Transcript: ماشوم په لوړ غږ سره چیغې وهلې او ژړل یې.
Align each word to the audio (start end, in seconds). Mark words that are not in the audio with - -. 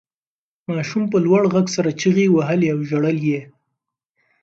ماشوم 0.69 1.03
په 1.11 1.17
لوړ 1.25 1.41
غږ 1.53 1.67
سره 1.75 1.89
چیغې 1.99 2.25
وهلې 2.31 2.67
او 2.73 2.79
ژړل 2.89 3.17
یې. 3.29 3.41